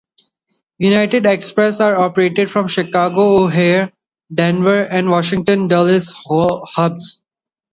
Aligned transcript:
United 0.79 1.27
Express 1.27 1.79
are 1.79 1.95
operated 1.95 2.49
from 2.49 2.65
the 2.65 2.71
Chicago-O'Hare, 2.71 3.91
Denver, 4.33 4.81
and 4.81 5.11
Washington-Dulles 5.11 6.11
hubs. 6.15 7.21